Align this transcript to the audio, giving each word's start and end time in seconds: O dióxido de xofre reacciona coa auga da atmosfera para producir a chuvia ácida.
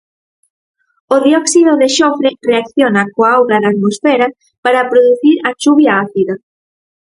O 1.15 1.17
dióxido 1.27 1.71
de 1.81 1.87
xofre 1.97 2.29
reacciona 2.49 3.03
coa 3.13 3.29
auga 3.37 3.57
da 3.63 3.67
atmosfera 3.73 4.27
para 4.63 4.87
producir 4.91 5.35
a 5.49 5.51
chuvia 5.61 5.91
ácida. 6.05 6.35